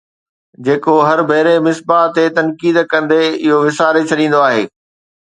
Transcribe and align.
جيڪو 0.65 0.95
هر 1.07 1.19
ڀيري 1.29 1.55
مصباح 1.65 2.03
تي 2.15 2.23
تنقيد 2.37 2.77
ڪندي 2.91 3.21
اهو 3.41 3.57
وساري 3.67 4.03
ڇڏيندو 4.09 4.41
آهي 4.49 4.63